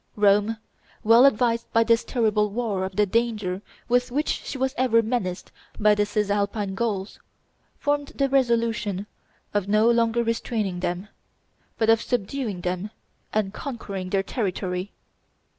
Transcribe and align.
Rome, 0.15 0.57
well 1.03 1.27
advised 1.27 1.71
by 1.73 1.83
this 1.83 2.03
terrible 2.03 2.49
war 2.49 2.85
of 2.85 2.95
the 2.95 3.05
danger 3.05 3.61
with 3.87 4.09
which 4.09 4.29
she 4.43 4.57
was 4.57 4.73
ever 4.75 5.03
menaced 5.03 5.51
by 5.79 5.93
the 5.93 6.07
Cisalpine 6.07 6.73
Gauls, 6.73 7.19
formed 7.77 8.07
the 8.15 8.27
resolution 8.27 9.05
of 9.53 9.67
no 9.67 9.91
longer 9.91 10.23
restraining 10.23 10.79
them, 10.79 11.09
but 11.77 11.91
of 11.91 12.01
subduing 12.01 12.61
them 12.61 12.89
and 13.31 13.53
conquering 13.53 14.09
their 14.09 14.23
territory. 14.23 14.91